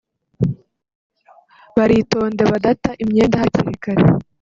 baritonde 1.75 2.43
badata 2.51 2.89
imyenda 3.03 3.35
hakiri 3.41 3.73
kare 3.83 4.03